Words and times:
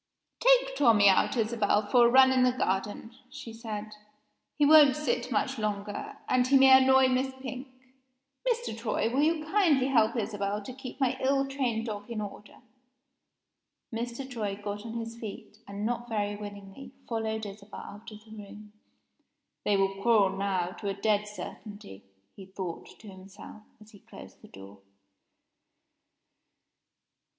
"Take 0.39 0.75
Tommie 0.75 1.09
out, 1.09 1.37
Isabel, 1.37 1.85
for 1.85 2.07
a 2.07 2.09
run 2.09 2.31
in 2.31 2.41
the 2.41 2.51
garden," 2.51 3.15
she 3.29 3.53
said. 3.53 3.91
"He 4.57 4.65
won't 4.65 4.95
sit 4.95 5.25
still 5.25 5.37
much 5.39 5.59
longer 5.59 6.17
and 6.27 6.47
he 6.47 6.57
may 6.57 6.75
annoy 6.75 7.07
Miss 7.07 7.31
Pink. 7.39 7.67
Mr. 8.49 8.75
Troy, 8.75 9.11
will 9.13 9.21
you 9.21 9.45
kindly 9.45 9.89
help 9.89 10.15
Isabel 10.15 10.59
to 10.63 10.73
keep 10.73 10.99
my 10.99 11.19
ill 11.21 11.47
trained 11.47 11.85
dog 11.85 12.09
in 12.09 12.19
order?" 12.19 12.61
Mr. 13.93 14.27
Troy 14.27 14.59
got 14.59 14.87
on 14.87 14.93
his 14.95 15.19
feet, 15.19 15.59
and, 15.67 15.85
not 15.85 16.09
very 16.09 16.35
willingly, 16.35 16.93
followed 17.07 17.45
Isabel 17.45 17.81
out 17.81 18.09
of 18.09 18.25
the 18.25 18.31
room. 18.35 18.73
"They 19.65 19.77
will 19.77 20.01
quarrel 20.01 20.35
now, 20.35 20.69
to 20.79 20.89
a 20.89 20.95
dead 20.95 21.27
certainty!" 21.27 22.05
he 22.35 22.47
thought 22.47 22.87
to 23.01 23.07
himself, 23.07 23.61
as 23.79 23.91
he 23.91 23.99
closed 23.99 24.41
the 24.41 24.47
door. 24.47 24.79